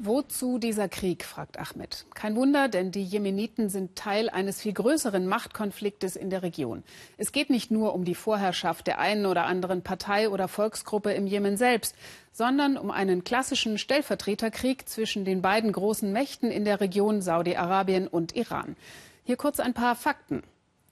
Wozu 0.00 0.58
dieser 0.58 0.88
Krieg, 0.88 1.24
fragt 1.24 1.58
Ahmed. 1.58 2.06
Kein 2.14 2.36
Wunder, 2.36 2.68
denn 2.68 2.92
die 2.92 3.02
Jemeniten 3.02 3.68
sind 3.68 3.96
Teil 3.96 4.30
eines 4.30 4.60
viel 4.62 4.72
größeren 4.72 5.26
Machtkonfliktes 5.26 6.14
in 6.14 6.30
der 6.30 6.44
Region. 6.44 6.84
Es 7.16 7.32
geht 7.32 7.50
nicht 7.50 7.72
nur 7.72 7.94
um 7.94 8.04
die 8.04 8.14
Vorherrschaft 8.14 8.86
der 8.86 9.00
einen 9.00 9.26
oder 9.26 9.46
anderen 9.46 9.82
Partei 9.82 10.28
oder 10.28 10.46
Volksgruppe 10.46 11.10
im 11.10 11.26
Jemen 11.26 11.56
selbst, 11.56 11.96
sondern 12.30 12.76
um 12.76 12.92
einen 12.92 13.24
klassischen 13.24 13.76
Stellvertreterkrieg 13.76 14.88
zwischen 14.88 15.24
den 15.24 15.42
beiden 15.42 15.72
großen 15.72 16.12
Mächten 16.12 16.52
in 16.52 16.64
der 16.64 16.80
Region 16.80 17.20
Saudi-Arabien 17.20 18.06
und 18.06 18.36
Iran. 18.36 18.76
Hier 19.24 19.36
kurz 19.36 19.58
ein 19.58 19.74
paar 19.74 19.96
Fakten. 19.96 20.44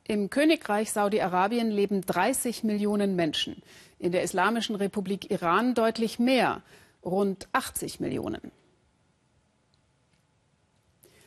Im 0.08 0.30
Königreich 0.30 0.90
Saudi-Arabien 0.90 1.70
leben 1.70 2.00
30 2.00 2.64
Millionen 2.64 3.14
Menschen. 3.14 3.62
In 4.00 4.10
der 4.10 4.24
Islamischen 4.24 4.74
Republik 4.74 5.30
Iran 5.30 5.74
deutlich 5.74 6.18
mehr, 6.18 6.62
rund 7.04 7.46
80 7.52 8.00
Millionen. 8.00 8.50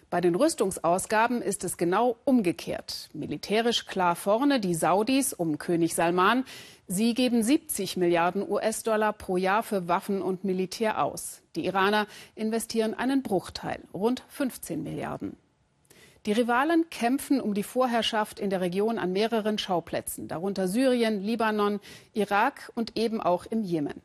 Bei 0.09 0.21
den 0.21 0.33
Rüstungsausgaben 0.33 1.43
ist 1.43 1.63
es 1.63 1.77
genau 1.77 2.17
umgekehrt. 2.25 3.09
Militärisch 3.13 3.85
klar 3.85 4.15
vorne 4.15 4.59
die 4.59 4.73
Saudis 4.73 5.33
um 5.33 5.59
König 5.59 5.93
Salman. 5.93 6.45
Sie 6.87 7.13
geben 7.13 7.43
70 7.43 7.95
Milliarden 7.95 8.49
US-Dollar 8.49 9.13
pro 9.13 9.37
Jahr 9.37 9.61
für 9.61 9.87
Waffen 9.87 10.23
und 10.23 10.43
Militär 10.43 11.03
aus. 11.03 11.43
Die 11.55 11.65
Iraner 11.65 12.07
investieren 12.33 12.95
einen 12.95 13.21
Bruchteil, 13.21 13.83
rund 13.93 14.23
15 14.29 14.81
Milliarden. 14.81 15.37
Die 16.25 16.31
Rivalen 16.31 16.89
kämpfen 16.89 17.39
um 17.39 17.53
die 17.53 17.63
Vorherrschaft 17.63 18.39
in 18.39 18.49
der 18.49 18.61
Region 18.61 18.97
an 18.97 19.13
mehreren 19.13 19.59
Schauplätzen, 19.59 20.27
darunter 20.27 20.67
Syrien, 20.67 21.21
Libanon, 21.21 21.79
Irak 22.13 22.71
und 22.73 22.97
eben 22.97 23.21
auch 23.21 23.45
im 23.45 23.63
Jemen. 23.63 24.01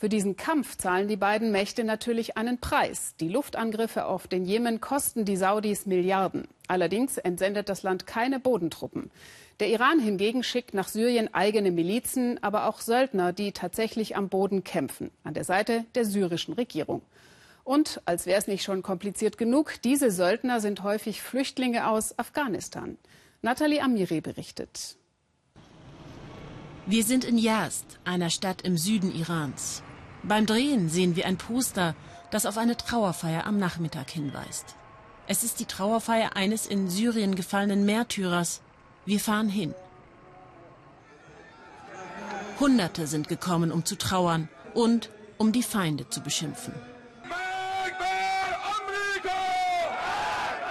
Für 0.00 0.08
diesen 0.08 0.34
Kampf 0.34 0.78
zahlen 0.78 1.08
die 1.08 1.18
beiden 1.18 1.52
Mächte 1.52 1.84
natürlich 1.84 2.38
einen 2.38 2.56
Preis. 2.56 3.14
Die 3.20 3.28
Luftangriffe 3.28 4.06
auf 4.06 4.26
den 4.26 4.46
Jemen 4.46 4.80
kosten 4.80 5.26
die 5.26 5.36
Saudis 5.36 5.84
Milliarden. 5.84 6.48
Allerdings 6.68 7.18
entsendet 7.18 7.68
das 7.68 7.82
Land 7.82 8.06
keine 8.06 8.40
Bodentruppen. 8.40 9.10
Der 9.60 9.68
Iran 9.68 10.00
hingegen 10.00 10.42
schickt 10.42 10.72
nach 10.72 10.88
Syrien 10.88 11.34
eigene 11.34 11.70
Milizen, 11.70 12.42
aber 12.42 12.66
auch 12.66 12.80
Söldner, 12.80 13.34
die 13.34 13.52
tatsächlich 13.52 14.16
am 14.16 14.30
Boden 14.30 14.64
kämpfen, 14.64 15.10
an 15.22 15.34
der 15.34 15.44
Seite 15.44 15.84
der 15.94 16.06
syrischen 16.06 16.54
Regierung. 16.54 17.02
Und, 17.62 18.00
als 18.06 18.24
wäre 18.24 18.38
es 18.38 18.46
nicht 18.46 18.62
schon 18.64 18.82
kompliziert 18.82 19.36
genug, 19.36 19.82
diese 19.84 20.10
Söldner 20.10 20.60
sind 20.60 20.82
häufig 20.82 21.20
Flüchtlinge 21.20 21.86
aus 21.86 22.18
Afghanistan. 22.18 22.96
Nathalie 23.42 23.82
Amiri 23.82 24.22
berichtet. 24.22 24.96
Wir 26.86 27.04
sind 27.04 27.26
in 27.26 27.36
Yazd, 27.36 28.00
einer 28.04 28.30
Stadt 28.30 28.62
im 28.62 28.78
Süden 28.78 29.14
Irans. 29.14 29.82
Beim 30.22 30.46
Drehen 30.46 30.88
sehen 30.88 31.16
wir 31.16 31.26
ein 31.26 31.38
Poster, 31.38 31.94
das 32.30 32.46
auf 32.46 32.58
eine 32.58 32.76
Trauerfeier 32.76 33.46
am 33.46 33.58
Nachmittag 33.58 34.10
hinweist. 34.10 34.76
Es 35.26 35.44
ist 35.44 35.60
die 35.60 35.64
Trauerfeier 35.64 36.36
eines 36.36 36.66
in 36.66 36.90
Syrien 36.90 37.34
gefallenen 37.34 37.84
Märtyrers. 37.86 38.60
Wir 39.06 39.20
fahren 39.20 39.48
hin. 39.48 39.74
Hunderte 42.58 43.06
sind 43.06 43.28
gekommen, 43.28 43.72
um 43.72 43.84
zu 43.84 43.96
trauern 43.96 44.48
und 44.74 45.10
um 45.38 45.52
die 45.52 45.62
Feinde 45.62 46.08
zu 46.10 46.20
beschimpfen. 46.20 46.74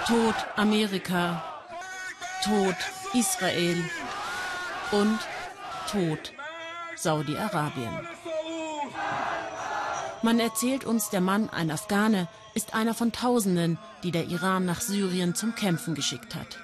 Tod 0.06 0.36
Amerika, 0.56 1.44
Tod 2.44 2.76
Israel 3.14 3.84
und 4.92 5.20
Tod 5.90 6.34
Saudi-Arabien. 6.96 8.08
Man 10.22 10.40
erzählt 10.40 10.84
uns, 10.84 11.10
der 11.10 11.22
Mann, 11.22 11.50
ein 11.50 11.72
Afghane, 11.72 12.28
ist 12.54 12.74
einer 12.74 12.94
von 12.94 13.12
Tausenden, 13.12 13.78
die 14.04 14.12
der 14.12 14.28
Iran 14.28 14.66
nach 14.66 14.82
Syrien 14.82 15.34
zum 15.34 15.56
Kämpfen 15.56 15.96
geschickt 15.96 16.36
hat. 16.36 16.60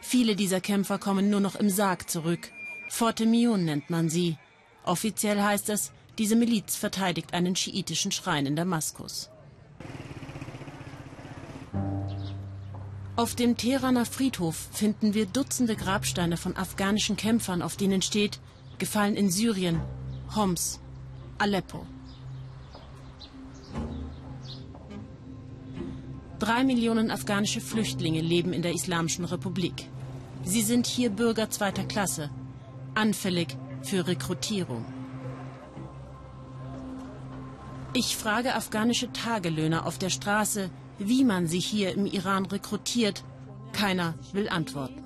Viele 0.00 0.34
dieser 0.34 0.60
Kämpfer 0.60 0.98
kommen 0.98 1.30
nur 1.30 1.40
noch 1.40 1.54
im 1.54 1.70
Sarg 1.70 2.10
zurück. 2.10 2.50
Fortemion 2.88 3.64
nennt 3.64 3.90
man 3.90 4.08
sie. 4.08 4.36
Offiziell 4.84 5.40
heißt 5.40 5.68
es, 5.68 5.92
diese 6.18 6.34
Miliz 6.34 6.74
verteidigt 6.74 7.32
einen 7.32 7.54
schiitischen 7.54 8.10
Schrein 8.10 8.46
in 8.46 8.56
Damaskus. 8.56 9.30
Auf 13.14 13.34
dem 13.36 13.56
Teheraner 13.56 14.06
Friedhof 14.06 14.56
finden 14.72 15.14
wir 15.14 15.26
Dutzende 15.26 15.76
Grabsteine 15.76 16.36
von 16.36 16.56
afghanischen 16.56 17.16
Kämpfern, 17.16 17.62
auf 17.62 17.76
denen 17.76 18.02
steht, 18.02 18.40
gefallen 18.78 19.14
in 19.14 19.30
Syrien, 19.30 19.80
Homs, 20.34 20.80
Aleppo. 21.38 21.86
Drei 26.50 26.64
Millionen 26.64 27.12
afghanische 27.12 27.60
Flüchtlinge 27.60 28.20
leben 28.20 28.52
in 28.52 28.62
der 28.62 28.74
Islamischen 28.74 29.24
Republik. 29.24 29.88
Sie 30.42 30.62
sind 30.62 30.88
hier 30.88 31.08
Bürger 31.10 31.48
zweiter 31.48 31.84
Klasse, 31.84 32.28
anfällig 32.92 33.56
für 33.82 34.08
Rekrutierung. 34.08 34.84
Ich 37.92 38.16
frage 38.16 38.56
afghanische 38.56 39.12
Tagelöhner 39.12 39.86
auf 39.86 39.98
der 39.98 40.10
Straße, 40.10 40.70
wie 40.98 41.22
man 41.22 41.46
sie 41.46 41.60
hier 41.60 41.92
im 41.92 42.04
Iran 42.04 42.46
rekrutiert. 42.46 43.22
Keiner 43.72 44.14
will 44.32 44.48
antworten. 44.48 45.04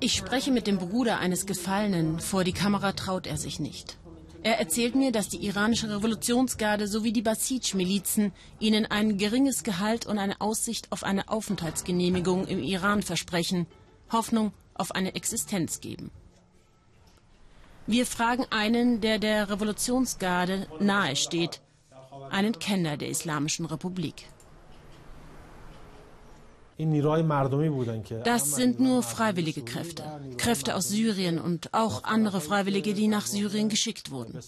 Ich 0.00 0.14
spreche 0.14 0.52
mit 0.52 0.66
dem 0.66 0.78
Bruder 0.78 1.18
eines 1.18 1.44
Gefallenen. 1.44 2.18
Vor 2.18 2.44
die 2.44 2.54
Kamera 2.54 2.92
traut 2.92 3.26
er 3.26 3.36
sich 3.36 3.60
nicht. 3.60 3.98
Er 4.44 4.58
erzählt 4.58 4.96
mir, 4.96 5.12
dass 5.12 5.28
die 5.28 5.44
iranische 5.46 5.88
Revolutionsgarde 5.88 6.88
sowie 6.88 7.12
die 7.12 7.22
Basij-Milizen 7.22 8.32
ihnen 8.58 8.86
ein 8.86 9.16
geringes 9.16 9.62
Gehalt 9.62 10.04
und 10.06 10.18
eine 10.18 10.40
Aussicht 10.40 10.90
auf 10.90 11.04
eine 11.04 11.28
Aufenthaltsgenehmigung 11.28 12.48
im 12.48 12.60
Iran 12.60 13.02
versprechen, 13.02 13.66
Hoffnung 14.10 14.52
auf 14.74 14.92
eine 14.92 15.14
Existenz 15.14 15.80
geben. 15.80 16.10
Wir 17.86 18.04
fragen 18.04 18.44
einen, 18.50 19.00
der 19.00 19.18
der 19.18 19.48
Revolutionsgarde 19.48 20.66
nahesteht, 20.80 21.60
einen 22.30 22.58
Kenner 22.58 22.96
der 22.96 23.10
Islamischen 23.10 23.66
Republik. 23.66 24.26
Das 28.24 28.54
sind 28.54 28.80
nur 28.80 29.02
freiwillige 29.02 29.62
Kräfte, 29.62 30.02
Kräfte 30.38 30.74
aus 30.74 30.88
Syrien 30.88 31.38
und 31.38 31.72
auch 31.74 32.04
andere 32.04 32.40
Freiwillige, 32.40 32.94
die 32.94 33.08
nach 33.08 33.26
Syrien 33.26 33.68
geschickt 33.68 34.10
wurden. 34.10 34.38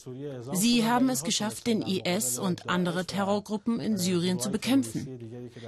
Sie 0.53 0.87
haben 0.87 1.11
es 1.11 1.23
geschafft, 1.23 1.67
den 1.67 1.83
IS 1.83 2.39
und 2.39 2.69
andere 2.69 3.05
Terrorgruppen 3.05 3.79
in 3.79 3.99
Syrien 3.99 4.41
zu 4.41 4.51
bekämpfen. 4.51 5.07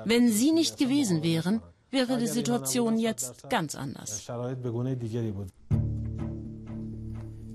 Wenn 0.05 0.31
sie 0.31 0.53
nicht 0.53 0.78
gewesen 0.78 1.22
wären, 1.22 1.61
wäre 1.91 2.19
die 2.19 2.27
Situation 2.27 2.99
jetzt 2.99 3.49
ganz 3.49 3.75
anders. 3.75 4.27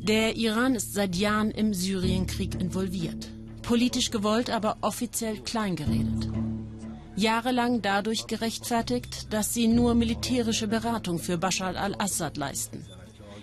Der 0.03 0.35
Iran 0.35 0.75
ist 0.75 0.93
seit 0.93 1.15
Jahren 1.15 1.51
im 1.51 1.73
Syrienkrieg 1.73 2.59
involviert. 2.59 3.29
Politisch 3.61 4.09
gewollt, 4.09 4.49
aber 4.49 4.77
offiziell 4.81 5.37
kleingeredet 5.37 6.40
jahrelang 7.15 7.81
dadurch 7.81 8.27
gerechtfertigt, 8.27 9.33
dass 9.33 9.53
sie 9.53 9.67
nur 9.67 9.95
militärische 9.95 10.67
Beratung 10.67 11.19
für 11.19 11.37
Bashar 11.37 11.75
al-Assad 11.75 12.37
leisten. 12.37 12.85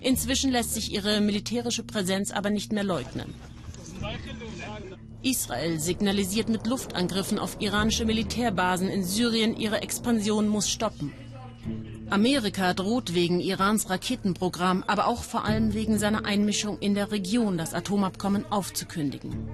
Inzwischen 0.01 0.53
lässt 0.53 0.75
sich 0.75 0.93
ihre 0.93 1.21
militärische 1.21 1.83
Präsenz 1.83 2.31
aber 2.31 2.51
nicht 2.51 2.73
mehr 2.73 2.84
leugnen. 2.84 3.34
Israel 5.23 5.81
signalisiert 5.81 6.49
mit 6.49 6.67
Luftangriffen 6.67 7.39
auf 7.39 7.56
iranische 7.61 8.05
Militärbasen 8.05 8.89
in 8.89 9.03
Syrien, 9.03 9.56
ihre 9.56 9.83
Expansion 9.83 10.47
muss 10.49 10.71
stoppen. 10.71 11.12
Amerika 12.09 12.73
droht 12.73 13.15
wegen 13.15 13.41
Irans 13.41 13.91
Raketenprogramm, 13.91 14.85
aber 14.87 15.09
auch 15.09 15.23
vor 15.23 15.45
allem 15.45 15.75
wegen 15.75 15.99
seiner 15.99 16.25
Einmischung 16.25 16.79
in 16.79 16.95
der 16.95 17.11
Region 17.11 17.59
das 17.59 17.75
Atomabkommen 17.75 18.50
aufzukündigen. 18.50 19.49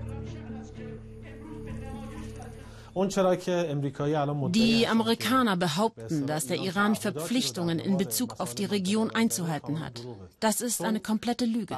Die 2.94 4.87
Amerikaner 4.87 5.56
behaupten, 5.56 6.26
dass 6.26 6.46
der 6.46 6.58
Iran 6.58 6.94
Verpflichtungen 6.94 7.81
in 7.81 7.96
Bezug 7.96 8.38
auf 8.38 8.55
die 8.55 8.64
Region 8.64 9.11
einzuhalten 9.11 9.81
hat. 9.81 10.06
Das 10.38 10.61
ist 10.61 10.82
eine 10.82 11.00
komplette 11.00 11.44
Lüge. 11.44 11.76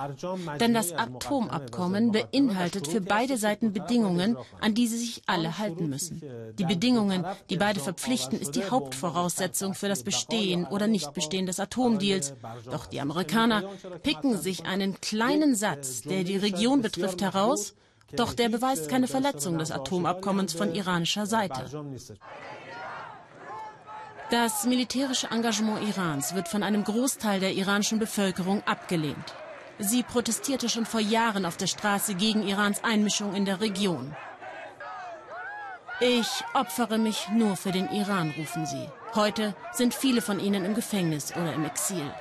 Denn 0.61 0.75
das 0.75 0.93
Atomabkommen 0.93 2.13
beinhaltet 2.13 2.87
für 2.87 3.01
beide 3.01 3.39
Seiten 3.39 3.73
Bedingungen, 3.73 4.37
an 4.61 4.75
die 4.75 4.87
sie 4.87 4.99
sich 4.99 5.23
alle 5.27 5.59
halten 5.59 5.89
müssen. 5.89 6.21
Die 6.59 6.65
Bedingungen, 6.65 7.25
die 7.49 7.57
beide 7.57 7.81
verpflichten, 7.81 8.39
ist 8.39 8.55
die 8.55 8.69
Hauptvoraussetzung 8.69 9.75
für 9.75 9.89
das 9.89 10.03
Bestehen 10.03 10.67
oder 10.67 10.87
Nichtbestehen 10.87 11.47
des 11.47 11.61
Atomdeals. 11.61 12.35
Doch 12.71 12.87
die 12.87 13.01
Amerikaner 13.01 13.65
picken 14.03 14.37
sich 14.37 14.67
einen 14.67 15.01
kleinen 15.01 15.55
Satz, 15.55 16.03
der 16.03 16.25
die 16.25 16.37
Region 16.37 16.83
betrifft, 16.83 17.23
heraus 17.23 17.75
doch 18.13 18.35
der 18.35 18.49
beweist 18.49 18.89
keine 18.89 19.09
Verletzung 19.09 19.59
des 19.59 19.71
Atomabkommens 19.71 20.53
von 20.53 20.75
iranischer 20.75 21.27
Seite. 21.27 21.65
Das 24.31 24.65
militärische 24.65 25.29
Engagement 25.31 25.89
Irans 25.89 26.35
wird 26.35 26.49
von 26.49 26.63
einem 26.63 26.83
Großteil 26.83 27.41
der 27.41 27.55
iranischen 27.55 27.99
Bevölkerung 27.99 28.63
abgelehnt. 28.67 29.35
Sie 29.79 30.03
protestierte 30.03 30.69
schon 30.69 30.87
vor 30.87 31.01
Jahren 31.01 31.45
auf 31.45 31.57
der 31.57 31.67
Straße 31.67 32.15
gegen 32.15 32.47
Irans 32.47 32.83
Einmischung 32.83 33.35
in 33.35 33.45
der 33.45 33.61
Region. 33.61 34.17
Ich 36.01 36.29
opfere 36.55 36.99
mich 36.99 37.29
nur 37.31 37.57
für 37.57 37.73
den 37.73 37.89
Iran, 37.89 38.35
rufen 38.37 38.67
sie. 38.67 38.89
Heute 39.15 39.55
sind 39.73 39.95
viele 39.95 40.21
von 40.21 40.41
ihnen 40.41 40.65
im 40.65 40.75
Gefängnis 40.75 41.35
oder 41.35 41.55
im 41.55 41.65
Exil. 41.65 42.13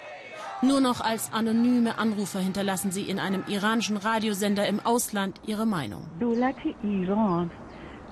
Nur 0.61 0.79
noch 0.79 1.01
als 1.01 1.33
anonyme 1.33 1.97
Anrufer 1.97 2.39
hinterlassen 2.39 2.91
sie 2.91 3.09
in 3.11 3.19
einem 3.19 3.43
iranischen 3.47 3.97
Radiosender 3.97 4.67
im 4.67 4.79
Ausland 4.79 5.33
ihre 5.45 5.65
Meinung. 5.65 6.03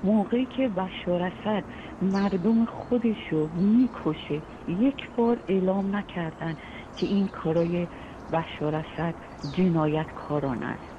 موقعی 0.04 0.46
که 0.46 0.70
بشار 0.70 1.24
اسد 1.24 1.64
مردم 2.02 2.66
خودش 2.66 3.18
رو 3.32 3.50
می‌کشه 3.54 4.42
یک 4.68 5.10
بار 5.18 5.38
اعلام 5.48 5.96
نکردن 5.96 6.58
که 6.98 7.06
این 7.06 7.28
کارای 7.28 7.88
بشار 8.32 8.76
اسد 8.76 9.16
جنایت 9.52 10.08
کاران 10.28 10.64
است. 10.64 10.94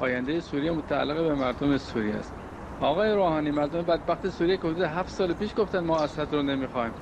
آینده 0.00 0.40
سوریه 0.40 0.70
متعلق 0.70 1.28
به 1.28 1.34
مردم 1.34 1.76
سوریه 1.78 2.14
است. 2.14 2.34
آقای 2.80 3.12
روحانی 3.12 3.50
مردم 3.50 3.82
بدبخت 3.82 4.28
سوریه 4.28 4.56
که 4.56 4.62
حدود 4.62 4.80
هفت 4.80 5.10
سال 5.10 5.32
پیش 5.34 5.54
گفتن 5.56 5.84
ما 5.84 5.96
اسد 5.96 6.34
رو 6.34 6.42
نمی‌خوایم. 6.42 6.92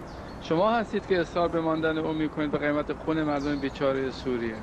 شما 0.46 0.72
هستید 0.72 1.08
که 1.08 1.22
اصرار 1.22 1.48
به 1.48 1.62
ماندن 1.62 1.98
او 1.98 2.14
میکنید 2.14 2.52
به 2.52 2.58
قیمت 2.58 2.94
خون 2.94 3.24
مردم 3.24 3.60
بیچاره 3.60 4.12
سوریه 4.12 4.56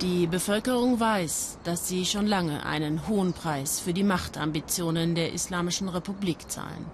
Die 0.00 0.28
Bevölkerung 0.28 1.00
weiß, 1.00 1.58
dass 1.64 1.88
sie 1.88 2.06
schon 2.06 2.26
lange 2.26 2.64
einen 2.64 3.08
hohen 3.08 3.32
Preis 3.32 3.80
für 3.80 3.92
die 3.92 4.04
Machtambitionen 4.04 5.16
der 5.16 5.32
Islamischen 5.32 5.88
Republik 5.88 6.48
zahlen. 6.48 6.86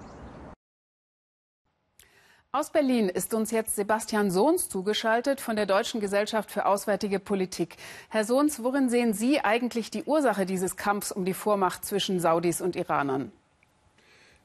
Aus 2.50 2.70
Berlin 2.70 3.08
ist 3.08 3.34
uns 3.34 3.50
jetzt 3.50 3.74
Sebastian 3.74 4.30
Sohns 4.30 4.68
zugeschaltet 4.68 5.40
von 5.40 5.56
der 5.56 5.66
Deutschen 5.66 6.00
Gesellschaft 6.00 6.52
für 6.52 6.66
Auswärtige 6.66 7.18
Politik. 7.18 7.76
Herr 8.08 8.24
Sohns, 8.24 8.62
worin 8.62 8.88
sehen 8.88 9.12
Sie 9.12 9.40
eigentlich 9.40 9.90
die 9.90 10.04
Ursache 10.04 10.46
dieses 10.46 10.76
Kampfs 10.76 11.10
um 11.10 11.24
die 11.24 11.34
Vormacht 11.34 11.84
zwischen 11.84 12.20
Saudis 12.20 12.60
und 12.60 12.76
Iranern? 12.76 13.32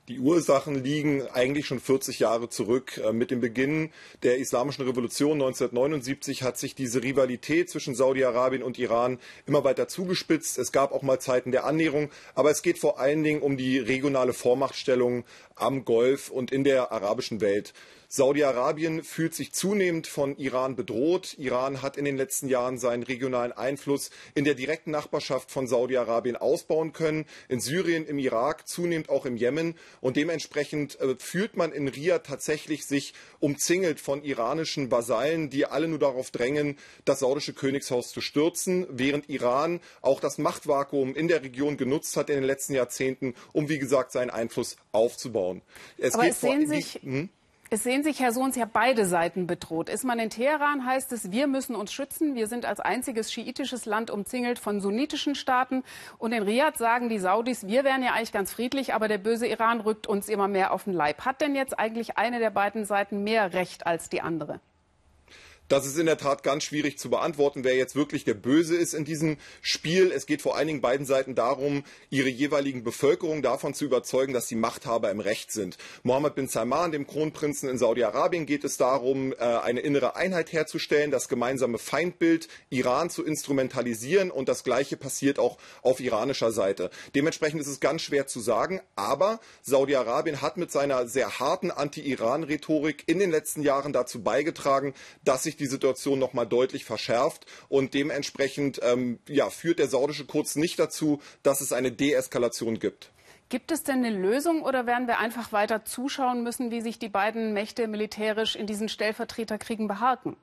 Die 0.08 0.20
Ursachen 0.20 0.84
liegen 0.84 1.26
eigentlich 1.28 1.64
schon 1.64 1.80
40 1.80 2.18
Jahre 2.18 2.50
zurück. 2.50 3.00
Äh, 3.02 3.14
mit 3.14 3.30
dem 3.30 3.40
Beginn 3.40 3.90
der 4.22 4.36
Islamischen 4.36 4.84
Revolution 4.84 5.40
1979 5.40 6.42
hat 6.42 6.58
sich 6.58 6.74
diese 6.74 7.02
Rivalität 7.02 7.70
zwischen 7.70 7.94
Saudi-Arabien 7.94 8.62
und 8.62 8.78
Iran 8.78 9.18
immer 9.46 9.64
weiter 9.64 9.88
zugespitzt. 9.88 10.58
Es 10.58 10.72
gab 10.72 10.92
auch 10.92 11.00
mal 11.00 11.20
Zeiten 11.20 11.52
der 11.52 11.64
Annäherung, 11.64 12.10
aber 12.34 12.50
es 12.50 12.60
geht 12.60 12.78
vor 12.78 12.98
allen 13.00 13.24
Dingen 13.24 13.40
um 13.40 13.56
die 13.56 13.78
regionale 13.78 14.34
Vormachtstellung 14.34 15.24
am 15.54 15.86
Golf 15.86 16.28
und 16.28 16.52
in 16.52 16.64
der 16.64 16.92
arabischen 16.92 17.40
Welt. 17.40 17.72
Saudi-Arabien 18.14 19.02
fühlt 19.02 19.34
sich 19.34 19.52
zunehmend 19.52 20.06
von 20.06 20.36
Iran 20.36 20.76
bedroht. 20.76 21.34
Iran 21.36 21.82
hat 21.82 21.96
in 21.96 22.04
den 22.04 22.16
letzten 22.16 22.46
Jahren 22.46 22.78
seinen 22.78 23.02
regionalen 23.02 23.50
Einfluss 23.50 24.10
in 24.36 24.44
der 24.44 24.54
direkten 24.54 24.92
Nachbarschaft 24.92 25.50
von 25.50 25.66
Saudi-Arabien 25.66 26.36
ausbauen 26.36 26.92
können, 26.92 27.26
in 27.48 27.58
Syrien, 27.58 28.06
im 28.06 28.20
Irak, 28.20 28.68
zunehmend 28.68 29.08
auch 29.08 29.26
im 29.26 29.36
Jemen. 29.36 29.74
Und 30.00 30.16
dementsprechend 30.16 31.00
äh, 31.00 31.16
fühlt 31.18 31.56
man 31.56 31.72
in 31.72 31.88
Riyadh 31.88 32.22
tatsächlich 32.24 32.86
sich 32.86 33.14
umzingelt 33.40 33.98
von 33.98 34.22
iranischen 34.22 34.92
Vasallen, 34.92 35.50
die 35.50 35.66
alle 35.66 35.88
nur 35.88 35.98
darauf 35.98 36.30
drängen, 36.30 36.78
das 37.04 37.18
saudische 37.18 37.52
Königshaus 37.52 38.12
zu 38.12 38.20
stürzen, 38.20 38.86
während 38.90 39.28
Iran 39.28 39.80
auch 40.02 40.20
das 40.20 40.38
Machtvakuum 40.38 41.16
in 41.16 41.26
der 41.26 41.42
Region 41.42 41.76
genutzt 41.76 42.16
hat 42.16 42.30
in 42.30 42.36
den 42.36 42.44
letzten 42.44 42.74
Jahrzehnten, 42.74 43.34
um, 43.52 43.68
wie 43.68 43.80
gesagt, 43.80 44.12
seinen 44.12 44.30
Einfluss 44.30 44.76
aufzubauen. 44.92 45.62
Es 45.98 46.14
Aber 46.14 46.28
es 46.28 46.40
sehen 46.40 46.68
sich, 46.68 47.00
hm? 47.02 47.28
Es 47.74 47.82
sehen 47.82 48.04
sich, 48.04 48.20
Herr 48.20 48.30
Sohns, 48.30 48.54
ja 48.54 48.68
beide 48.72 49.04
Seiten 49.04 49.48
bedroht. 49.48 49.88
Ist 49.88 50.04
man 50.04 50.20
in 50.20 50.30
Teheran, 50.30 50.86
heißt 50.86 51.10
es, 51.10 51.32
wir 51.32 51.48
müssen 51.48 51.74
uns 51.74 51.92
schützen. 51.92 52.36
Wir 52.36 52.46
sind 52.46 52.66
als 52.66 52.78
einziges 52.78 53.32
schiitisches 53.32 53.84
Land 53.84 54.12
umzingelt 54.12 54.60
von 54.60 54.80
sunnitischen 54.80 55.34
Staaten. 55.34 55.82
Und 56.18 56.30
in 56.30 56.44
Riyadh 56.44 56.78
sagen 56.78 57.08
die 57.08 57.18
Saudis, 57.18 57.66
wir 57.66 57.82
wären 57.82 58.04
ja 58.04 58.12
eigentlich 58.12 58.30
ganz 58.30 58.52
friedlich, 58.52 58.94
aber 58.94 59.08
der 59.08 59.18
böse 59.18 59.48
Iran 59.48 59.80
rückt 59.80 60.06
uns 60.06 60.28
immer 60.28 60.46
mehr 60.46 60.72
auf 60.72 60.84
den 60.84 60.92
Leib. 60.92 61.24
Hat 61.24 61.40
denn 61.40 61.56
jetzt 61.56 61.76
eigentlich 61.76 62.16
eine 62.16 62.38
der 62.38 62.50
beiden 62.50 62.84
Seiten 62.84 63.24
mehr 63.24 63.54
Recht 63.54 63.88
als 63.88 64.08
die 64.08 64.20
andere? 64.20 64.60
Das 65.68 65.86
ist 65.86 65.98
in 65.98 66.04
der 66.04 66.18
Tat 66.18 66.42
ganz 66.42 66.64
schwierig 66.64 66.98
zu 66.98 67.08
beantworten, 67.08 67.64
wer 67.64 67.74
jetzt 67.74 67.96
wirklich 67.96 68.24
der 68.24 68.34
Böse 68.34 68.76
ist 68.76 68.92
in 68.92 69.06
diesem 69.06 69.38
Spiel. 69.62 70.12
Es 70.12 70.26
geht 70.26 70.42
vor 70.42 70.56
allen 70.56 70.66
Dingen 70.66 70.82
beiden 70.82 71.06
Seiten 71.06 71.34
darum, 71.34 71.84
ihre 72.10 72.28
jeweiligen 72.28 72.84
Bevölkerung 72.84 73.40
davon 73.40 73.72
zu 73.72 73.86
überzeugen, 73.86 74.34
dass 74.34 74.46
die 74.46 74.56
Machthaber 74.56 75.10
im 75.10 75.20
Recht 75.20 75.52
sind. 75.52 75.78
Mohammed 76.02 76.34
bin 76.34 76.48
Salman, 76.48 76.92
dem 76.92 77.06
Kronprinzen 77.06 77.70
in 77.70 77.78
Saudi-Arabien, 77.78 78.44
geht 78.44 78.62
es 78.64 78.76
darum, 78.76 79.32
äh, 79.32 79.36
eine 79.36 79.80
innere 79.80 80.16
Einheit 80.16 80.52
herzustellen, 80.52 81.10
das 81.10 81.28
gemeinsame 81.28 81.78
Feindbild 81.78 82.48
Iran 82.68 83.08
zu 83.08 83.24
instrumentalisieren 83.24 84.30
und 84.30 84.50
das 84.50 84.64
Gleiche 84.64 84.98
passiert 84.98 85.38
auch 85.38 85.56
auf 85.80 86.00
iranischer 86.00 86.52
Seite. 86.52 86.90
Dementsprechend 87.14 87.62
ist 87.62 87.68
es 87.68 87.80
ganz 87.80 88.02
schwer 88.02 88.26
zu 88.26 88.40
sagen, 88.40 88.82
aber 88.96 89.40
Saudi-Arabien 89.62 90.42
hat 90.42 90.58
mit 90.58 90.70
seiner 90.70 91.08
sehr 91.08 91.38
harten 91.38 91.70
Anti-Iran-Rhetorik 91.70 93.04
in 93.06 93.18
den 93.18 93.30
letzten 93.30 93.62
Jahren 93.62 93.94
dazu 93.94 94.22
beigetragen, 94.22 94.92
dass 95.24 95.44
sich 95.44 95.53
sich 95.54 95.56
die 95.56 95.66
Situation 95.70 96.18
noch 96.18 96.32
mal 96.32 96.44
deutlich 96.44 96.84
verschärft 96.84 97.46
und 97.68 97.94
dementsprechend 97.94 98.80
ähm, 98.82 99.18
ja, 99.28 99.50
führt 99.50 99.78
der 99.78 99.88
saudische 99.88 100.26
Kurz 100.26 100.56
nicht 100.56 100.78
dazu, 100.78 101.20
dass 101.42 101.60
es 101.60 101.72
eine 101.72 101.92
Deeskalation 101.92 102.78
gibt. 102.78 103.10
Gibt 103.48 103.70
es 103.70 103.84
denn 103.84 104.04
eine 104.04 104.10
Lösung 104.10 104.62
oder 104.62 104.86
werden 104.86 105.06
wir 105.06 105.18
einfach 105.18 105.52
weiter 105.52 105.84
zuschauen 105.84 106.42
müssen, 106.42 106.70
wie 106.70 106.80
sich 106.80 106.98
die 106.98 107.08
beiden 107.08 107.52
Mächte 107.52 107.86
militärisch 107.86 108.56
in 108.56 108.66
diesen 108.66 108.88
Stellvertreterkriegen 108.88 109.86
behaken? 109.86 110.36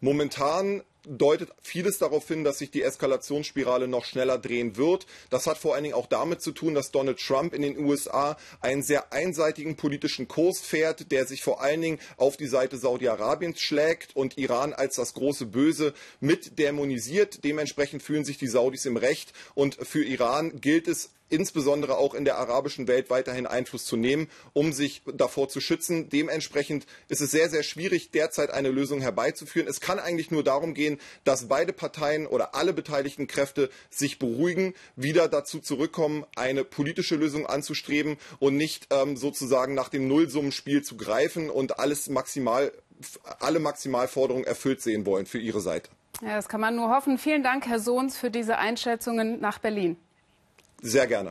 Momentan 0.00 0.82
deutet 1.06 1.50
vieles 1.62 1.98
darauf 1.98 2.26
hin, 2.28 2.44
dass 2.44 2.58
sich 2.58 2.70
die 2.70 2.82
Eskalationsspirale 2.82 3.88
noch 3.88 4.04
schneller 4.04 4.38
drehen 4.38 4.76
wird. 4.76 5.06
Das 5.30 5.46
hat 5.46 5.58
vor 5.58 5.74
allen 5.74 5.84
Dingen 5.84 5.94
auch 5.94 6.06
damit 6.06 6.42
zu 6.42 6.52
tun, 6.52 6.74
dass 6.74 6.90
Donald 6.90 7.18
Trump 7.18 7.54
in 7.54 7.62
den 7.62 7.78
USA 7.78 8.36
einen 8.60 8.82
sehr 8.82 9.12
einseitigen 9.12 9.76
politischen 9.76 10.28
Kurs 10.28 10.60
fährt, 10.60 11.10
der 11.12 11.26
sich 11.26 11.42
vor 11.42 11.60
allen 11.60 11.82
Dingen 11.82 11.98
auf 12.16 12.36
die 12.36 12.46
Seite 12.46 12.76
Saudi-Arabiens 12.76 13.60
schlägt 13.60 14.16
und 14.16 14.38
Iran 14.38 14.72
als 14.72 14.96
das 14.96 15.14
große 15.14 15.46
Böse 15.46 15.94
mit 16.20 16.58
dämonisiert. 16.58 17.44
Dementsprechend 17.44 18.02
fühlen 18.02 18.24
sich 18.24 18.38
die 18.38 18.48
Saudis 18.48 18.86
im 18.86 18.96
Recht 18.96 19.32
und 19.54 19.76
für 19.86 20.04
Iran 20.04 20.60
gilt 20.60 20.88
es 20.88 21.10
insbesondere 21.30 21.96
auch 21.96 22.14
in 22.14 22.24
der 22.24 22.38
arabischen 22.38 22.88
Welt 22.88 23.08
weiterhin 23.08 23.46
Einfluss 23.46 23.84
zu 23.84 23.96
nehmen, 23.96 24.28
um 24.52 24.72
sich 24.72 25.02
davor 25.14 25.48
zu 25.48 25.60
schützen. 25.60 26.08
Dementsprechend 26.08 26.86
ist 27.08 27.20
es 27.20 27.30
sehr, 27.30 27.48
sehr 27.48 27.62
schwierig, 27.62 28.10
derzeit 28.10 28.50
eine 28.50 28.68
Lösung 28.70 29.00
herbeizuführen. 29.00 29.68
Es 29.68 29.80
kann 29.80 29.98
eigentlich 29.98 30.30
nur 30.30 30.44
darum 30.44 30.74
gehen, 30.74 30.98
dass 31.24 31.48
beide 31.48 31.72
Parteien 31.72 32.26
oder 32.26 32.54
alle 32.54 32.72
beteiligten 32.72 33.26
Kräfte 33.26 33.70
sich 33.88 34.18
beruhigen, 34.18 34.74
wieder 34.96 35.28
dazu 35.28 35.60
zurückkommen, 35.60 36.24
eine 36.36 36.64
politische 36.64 37.16
Lösung 37.16 37.46
anzustreben 37.46 38.18
und 38.38 38.56
nicht 38.56 38.88
ähm, 38.90 39.16
sozusagen 39.16 39.74
nach 39.74 39.88
dem 39.88 40.08
Nullsummenspiel 40.08 40.82
zu 40.82 40.96
greifen 40.96 41.48
und 41.50 41.78
alles 41.78 42.08
maximal, 42.08 42.72
alle 43.38 43.60
Maximalforderungen 43.60 44.46
erfüllt 44.46 44.82
sehen 44.82 45.06
wollen 45.06 45.26
für 45.26 45.38
ihre 45.38 45.60
Seite. 45.60 45.90
Ja, 46.22 46.34
das 46.34 46.48
kann 46.48 46.60
man 46.60 46.76
nur 46.76 46.90
hoffen. 46.90 47.16
Vielen 47.16 47.42
Dank, 47.42 47.66
Herr 47.66 47.78
Sohns, 47.78 48.18
für 48.18 48.30
diese 48.30 48.58
Einschätzungen 48.58 49.40
nach 49.40 49.58
Berlin. 49.58 49.96
Sehr 50.82 51.06
gerne. 51.06 51.29